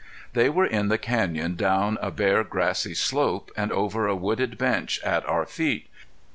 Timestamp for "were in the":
0.49-0.97